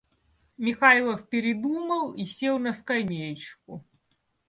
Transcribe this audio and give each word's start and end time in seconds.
Михайлов 0.57 1.29
передумал 1.29 2.13
и 2.15 2.25
сел 2.25 2.57
на 2.57 2.73
скамеечку. 2.73 3.85